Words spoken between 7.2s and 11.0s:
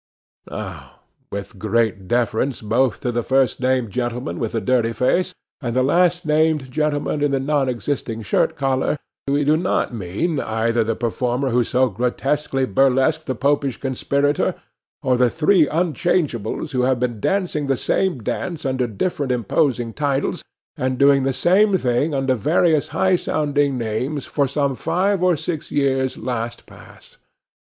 in the non existing shirt collar, we do not mean either the